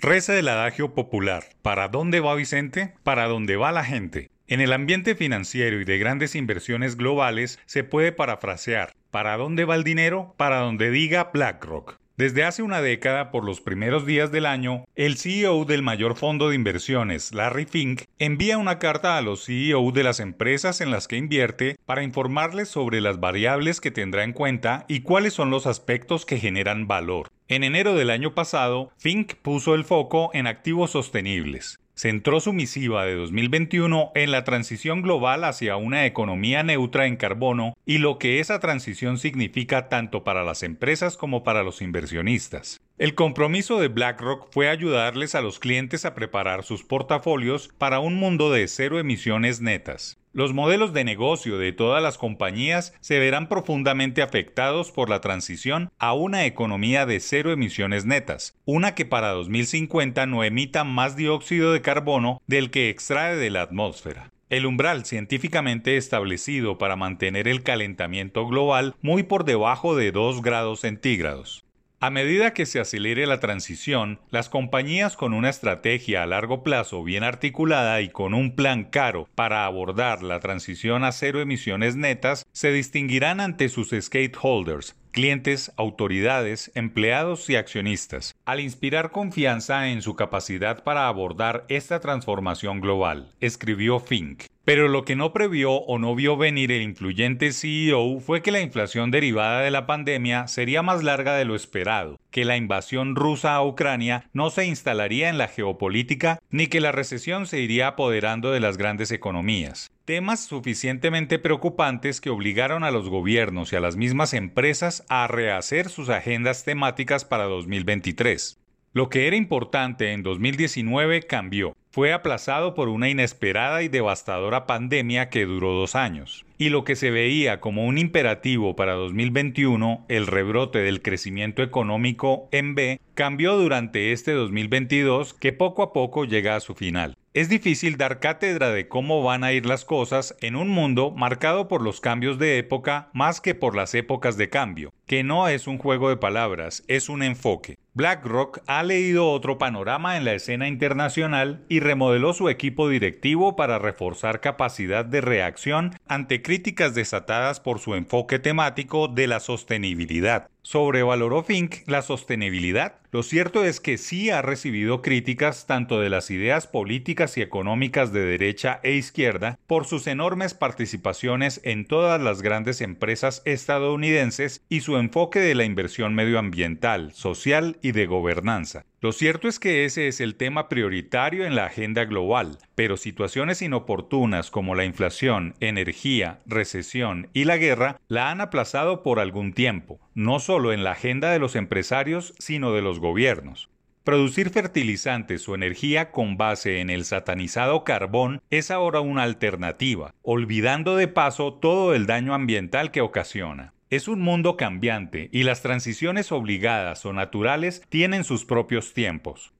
Reza 0.00 0.38
el 0.38 0.46
adagio 0.46 0.94
popular, 0.94 1.42
¿para 1.60 1.88
dónde 1.88 2.20
va 2.20 2.36
Vicente? 2.36 2.94
Para 3.02 3.26
dónde 3.26 3.56
va 3.56 3.72
la 3.72 3.82
gente. 3.82 4.30
En 4.46 4.60
el 4.60 4.72
ambiente 4.72 5.16
financiero 5.16 5.80
y 5.80 5.84
de 5.84 5.98
grandes 5.98 6.36
inversiones 6.36 6.96
globales 6.96 7.58
se 7.66 7.82
puede 7.82 8.12
parafrasear, 8.12 8.94
¿para 9.10 9.36
dónde 9.36 9.64
va 9.64 9.74
el 9.74 9.82
dinero? 9.82 10.34
Para 10.36 10.60
donde 10.60 10.92
diga 10.92 11.30
BlackRock. 11.34 11.98
Desde 12.16 12.44
hace 12.44 12.62
una 12.62 12.80
década, 12.80 13.32
por 13.32 13.44
los 13.44 13.60
primeros 13.60 14.06
días 14.06 14.30
del 14.30 14.46
año, 14.46 14.84
el 14.94 15.16
CEO 15.16 15.64
del 15.64 15.82
mayor 15.82 16.16
fondo 16.16 16.48
de 16.48 16.54
inversiones, 16.54 17.34
Larry 17.34 17.64
Fink, 17.64 18.02
envía 18.20 18.56
una 18.56 18.78
carta 18.78 19.18
a 19.18 19.22
los 19.22 19.46
CEO 19.46 19.90
de 19.90 20.04
las 20.04 20.20
empresas 20.20 20.80
en 20.80 20.92
las 20.92 21.08
que 21.08 21.16
invierte 21.16 21.76
para 21.86 22.04
informarles 22.04 22.68
sobre 22.68 23.00
las 23.00 23.18
variables 23.18 23.80
que 23.80 23.90
tendrá 23.90 24.22
en 24.22 24.32
cuenta 24.32 24.84
y 24.86 25.00
cuáles 25.00 25.32
son 25.32 25.50
los 25.50 25.66
aspectos 25.66 26.24
que 26.24 26.38
generan 26.38 26.86
valor. 26.86 27.30
En 27.50 27.64
enero 27.64 27.94
del 27.94 28.10
año 28.10 28.34
pasado, 28.34 28.92
Fink 28.98 29.32
puso 29.36 29.74
el 29.74 29.84
foco 29.84 30.30
en 30.34 30.46
activos 30.46 30.90
sostenibles 30.90 31.80
centró 31.98 32.38
su 32.38 32.52
misiva 32.52 33.04
de 33.04 33.16
2021 33.16 34.12
en 34.14 34.30
la 34.30 34.44
transición 34.44 35.02
global 35.02 35.42
hacia 35.42 35.76
una 35.76 36.06
economía 36.06 36.62
neutra 36.62 37.06
en 37.06 37.16
carbono 37.16 37.76
y 37.84 37.98
lo 37.98 38.18
que 38.18 38.38
esa 38.38 38.60
transición 38.60 39.18
significa 39.18 39.88
tanto 39.88 40.22
para 40.22 40.44
las 40.44 40.62
empresas 40.62 41.16
como 41.16 41.42
para 41.42 41.64
los 41.64 41.82
inversionistas. 41.82 42.80
El 42.98 43.16
compromiso 43.16 43.80
de 43.80 43.88
BlackRock 43.88 44.48
fue 44.52 44.68
ayudarles 44.68 45.34
a 45.34 45.40
los 45.40 45.58
clientes 45.58 46.04
a 46.04 46.14
preparar 46.14 46.62
sus 46.62 46.84
portafolios 46.84 47.68
para 47.78 47.98
un 47.98 48.14
mundo 48.14 48.52
de 48.52 48.68
cero 48.68 49.00
emisiones 49.00 49.60
netas. 49.60 50.18
Los 50.38 50.52
modelos 50.52 50.92
de 50.92 51.02
negocio 51.02 51.58
de 51.58 51.72
todas 51.72 52.00
las 52.00 52.16
compañías 52.16 52.94
se 53.00 53.18
verán 53.18 53.48
profundamente 53.48 54.22
afectados 54.22 54.92
por 54.92 55.10
la 55.10 55.20
transición 55.20 55.90
a 55.98 56.12
una 56.12 56.46
economía 56.46 57.06
de 57.06 57.18
cero 57.18 57.50
emisiones 57.50 58.04
netas, 58.04 58.56
una 58.64 58.94
que 58.94 59.04
para 59.04 59.30
2050 59.30 60.26
no 60.26 60.44
emita 60.44 60.84
más 60.84 61.16
dióxido 61.16 61.72
de 61.72 61.82
carbono 61.82 62.40
del 62.46 62.70
que 62.70 62.88
extrae 62.88 63.34
de 63.34 63.50
la 63.50 63.62
atmósfera. 63.62 64.30
El 64.48 64.66
umbral 64.66 65.04
científicamente 65.04 65.96
establecido 65.96 66.78
para 66.78 66.94
mantener 66.94 67.48
el 67.48 67.64
calentamiento 67.64 68.46
global 68.46 68.94
muy 69.02 69.24
por 69.24 69.44
debajo 69.44 69.96
de 69.96 70.12
2 70.12 70.40
grados 70.40 70.82
centígrados. 70.82 71.64
A 72.00 72.10
medida 72.10 72.54
que 72.54 72.64
se 72.64 72.78
acelere 72.78 73.26
la 73.26 73.40
transición, 73.40 74.20
las 74.30 74.48
compañías 74.48 75.16
con 75.16 75.34
una 75.34 75.50
estrategia 75.50 76.22
a 76.22 76.26
largo 76.26 76.62
plazo 76.62 77.02
bien 77.02 77.24
articulada 77.24 78.00
y 78.02 78.08
con 78.08 78.34
un 78.34 78.54
plan 78.54 78.84
caro 78.84 79.28
para 79.34 79.64
abordar 79.64 80.22
la 80.22 80.38
transición 80.38 81.02
a 81.02 81.10
cero 81.10 81.40
emisiones 81.40 81.96
netas 81.96 82.46
se 82.52 82.70
distinguirán 82.70 83.40
ante 83.40 83.68
sus 83.68 83.90
stakeholders, 83.90 84.94
clientes, 85.18 85.72
autoridades, 85.76 86.70
empleados 86.76 87.50
y 87.50 87.56
accionistas, 87.56 88.36
al 88.44 88.60
inspirar 88.60 89.10
confianza 89.10 89.88
en 89.88 90.00
su 90.00 90.14
capacidad 90.14 90.84
para 90.84 91.08
abordar 91.08 91.64
esta 91.68 91.98
transformación 91.98 92.80
global, 92.80 93.32
escribió 93.40 93.98
Fink. 93.98 94.44
Pero 94.64 94.86
lo 94.86 95.04
que 95.04 95.16
no 95.16 95.32
previó 95.32 95.72
o 95.72 95.98
no 95.98 96.14
vio 96.14 96.36
venir 96.36 96.70
el 96.70 96.82
influyente 96.82 97.50
CEO 97.50 98.20
fue 98.20 98.42
que 98.42 98.52
la 98.52 98.60
inflación 98.60 99.10
derivada 99.10 99.62
de 99.62 99.72
la 99.72 99.86
pandemia 99.86 100.46
sería 100.46 100.82
más 100.82 101.02
larga 101.02 101.34
de 101.34 101.46
lo 101.46 101.56
esperado, 101.56 102.20
que 102.30 102.44
la 102.44 102.56
invasión 102.56 103.16
rusa 103.16 103.54
a 103.54 103.64
Ucrania 103.64 104.28
no 104.32 104.50
se 104.50 104.66
instalaría 104.66 105.28
en 105.28 105.38
la 105.38 105.48
geopolítica 105.48 106.40
ni 106.50 106.66
que 106.66 106.80
la 106.80 106.92
recesión 106.92 107.46
se 107.46 107.60
iría 107.60 107.88
apoderando 107.88 108.50
de 108.50 108.60
las 108.60 108.76
grandes 108.76 109.10
economías. 109.10 109.90
Temas 110.04 110.40
suficientemente 110.40 111.38
preocupantes 111.38 112.20
que 112.20 112.30
obligaron 112.30 112.84
a 112.84 112.90
los 112.90 113.08
gobiernos 113.08 113.72
y 113.72 113.76
a 113.76 113.80
las 113.80 113.96
mismas 113.96 114.34
empresas 114.34 115.04
a 115.08 115.26
rehacer 115.26 115.88
sus 115.88 116.08
agendas 116.08 116.64
temáticas 116.64 117.24
para 117.24 117.44
2023. 117.44 118.58
Lo 118.98 119.10
que 119.10 119.28
era 119.28 119.36
importante 119.36 120.12
en 120.12 120.24
2019 120.24 121.22
cambió 121.22 121.76
fue 121.92 122.12
aplazado 122.12 122.74
por 122.74 122.88
una 122.88 123.08
inesperada 123.08 123.84
y 123.84 123.88
devastadora 123.88 124.66
pandemia 124.66 125.28
que 125.28 125.44
duró 125.44 125.72
dos 125.72 125.94
años. 125.94 126.44
Y 126.58 126.70
lo 126.70 126.82
que 126.82 126.96
se 126.96 127.12
veía 127.12 127.60
como 127.60 127.86
un 127.86 127.96
imperativo 127.96 128.74
para 128.74 128.94
2021, 128.94 130.04
el 130.08 130.26
rebrote 130.26 130.80
del 130.80 131.00
crecimiento 131.00 131.62
económico 131.62 132.48
en 132.50 132.74
B, 132.74 133.00
cambió 133.14 133.56
durante 133.56 134.10
este 134.10 134.32
2022 134.32 135.32
que 135.32 135.52
poco 135.52 135.84
a 135.84 135.92
poco 135.92 136.24
llega 136.24 136.56
a 136.56 136.60
su 136.60 136.74
final. 136.74 137.16
Es 137.34 137.48
difícil 137.48 137.98
dar 137.98 138.18
cátedra 138.18 138.70
de 138.70 138.88
cómo 138.88 139.22
van 139.22 139.44
a 139.44 139.52
ir 139.52 139.64
las 139.64 139.84
cosas 139.84 140.36
en 140.40 140.56
un 140.56 140.70
mundo 140.70 141.12
marcado 141.12 141.68
por 141.68 141.82
los 141.82 142.00
cambios 142.00 142.40
de 142.40 142.58
época 142.58 143.10
más 143.12 143.40
que 143.40 143.54
por 143.54 143.76
las 143.76 143.94
épocas 143.94 144.36
de 144.36 144.48
cambio, 144.48 144.92
que 145.08 145.24
no 145.24 145.48
es 145.48 145.66
un 145.66 145.78
juego 145.78 146.10
de 146.10 146.18
palabras, 146.18 146.84
es 146.86 147.08
un 147.08 147.22
enfoque. 147.22 147.78
BlackRock 147.94 148.60
ha 148.68 148.84
leído 148.84 149.28
otro 149.28 149.58
panorama 149.58 150.16
en 150.16 150.24
la 150.24 150.34
escena 150.34 150.68
internacional 150.68 151.64
y 151.68 151.80
remodeló 151.80 152.32
su 152.32 152.48
equipo 152.48 152.88
directivo 152.88 153.56
para 153.56 153.80
reforzar 153.80 154.40
capacidad 154.40 155.04
de 155.04 155.20
reacción 155.20 155.98
ante 156.06 156.40
críticas 156.40 156.94
desatadas 156.94 157.58
por 157.58 157.80
su 157.80 157.96
enfoque 157.96 158.38
temático 158.38 159.08
de 159.08 159.26
la 159.26 159.40
sostenibilidad. 159.40 160.48
Sobrevaloró 160.62 161.42
Fink 161.42 161.76
la 161.86 162.02
sostenibilidad. 162.02 162.96
Lo 163.10 163.22
cierto 163.22 163.64
es 163.64 163.80
que 163.80 163.96
sí 163.96 164.28
ha 164.28 164.42
recibido 164.42 165.00
críticas 165.00 165.66
tanto 165.66 165.98
de 165.98 166.10
las 166.10 166.30
ideas 166.30 166.66
políticas 166.66 167.38
y 167.38 167.42
económicas 167.42 168.12
de 168.12 168.20
derecha 168.20 168.78
e 168.82 168.92
izquierda 168.92 169.58
por 169.66 169.86
sus 169.86 170.06
enormes 170.06 170.52
participaciones 170.52 171.62
en 171.64 171.86
todas 171.86 172.20
las 172.20 172.42
grandes 172.42 172.82
empresas 172.82 173.40
estadounidenses 173.46 174.62
y 174.68 174.82
su 174.82 174.97
enfoque 174.98 175.40
de 175.40 175.54
la 175.54 175.64
inversión 175.64 176.14
medioambiental, 176.14 177.12
social 177.12 177.78
y 177.82 177.92
de 177.92 178.06
gobernanza. 178.06 178.84
Lo 179.00 179.12
cierto 179.12 179.46
es 179.48 179.58
que 179.58 179.84
ese 179.84 180.08
es 180.08 180.20
el 180.20 180.34
tema 180.34 180.68
prioritario 180.68 181.46
en 181.46 181.54
la 181.54 181.66
agenda 181.66 182.04
global, 182.04 182.58
pero 182.74 182.96
situaciones 182.96 183.62
inoportunas 183.62 184.50
como 184.50 184.74
la 184.74 184.84
inflación, 184.84 185.54
energía, 185.60 186.40
recesión 186.46 187.28
y 187.32 187.44
la 187.44 187.56
guerra 187.56 188.00
la 188.08 188.30
han 188.30 188.40
aplazado 188.40 189.02
por 189.02 189.20
algún 189.20 189.52
tiempo, 189.52 190.00
no 190.14 190.40
solo 190.40 190.72
en 190.72 190.84
la 190.84 190.92
agenda 190.92 191.30
de 191.30 191.38
los 191.38 191.54
empresarios, 191.56 192.34
sino 192.38 192.72
de 192.72 192.82
los 192.82 192.98
gobiernos. 192.98 193.70
Producir 194.08 194.48
fertilizantes 194.48 195.46
o 195.50 195.54
energía 195.54 196.12
con 196.12 196.38
base 196.38 196.80
en 196.80 196.88
el 196.88 197.04
satanizado 197.04 197.84
carbón 197.84 198.40
es 198.48 198.70
ahora 198.70 199.00
una 199.00 199.22
alternativa, 199.22 200.14
olvidando 200.22 200.96
de 200.96 201.08
paso 201.08 201.52
todo 201.52 201.94
el 201.94 202.06
daño 202.06 202.32
ambiental 202.32 202.90
que 202.90 203.02
ocasiona. 203.02 203.74
Es 203.90 204.06
un 204.06 204.20
mundo 204.20 204.58
cambiante 204.58 205.30
y 205.32 205.44
las 205.44 205.62
transiciones 205.62 206.30
obligadas 206.30 207.06
o 207.06 207.14
naturales 207.14 207.82
tienen 207.88 208.22
sus 208.22 208.44
propios 208.44 208.92
tiempos. 208.92 209.54